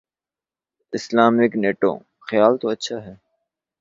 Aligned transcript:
Islamic 0.93 1.51
NATO: 1.61 1.91
خیال 2.27 2.53
تو 2.61 2.65
اچھا 2.69 2.97
ہے۔ 3.05 3.13